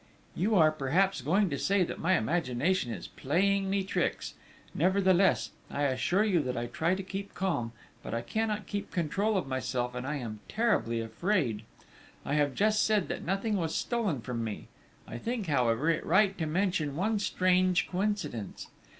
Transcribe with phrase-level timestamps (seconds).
[0.47, 4.33] __You are perhaps going to say that my imagination is playing me tricks!...
[4.73, 9.37] Nevertheless, I assure you that I try to keep calm, but I cannot keep control
[9.37, 11.61] of myself, and I am terribly afraid!_
[12.27, 14.69] _I have just said that nothing was stolen from me;
[15.07, 18.69] I think, however, it right to mention one strange coincidence.